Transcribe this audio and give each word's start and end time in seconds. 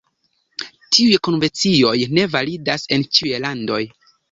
Tiuj 0.97 1.19
konvencioj 1.27 1.93
ne 2.19 2.25
validas 2.39 2.89
en 2.99 3.07
ĉiuj 3.13 3.45
landoj. 3.47 3.81